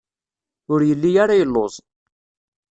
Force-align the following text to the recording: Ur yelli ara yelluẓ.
Ur 0.73 0.79
yelli 0.89 1.11
ara 1.23 1.39
yelluẓ. 1.39 1.73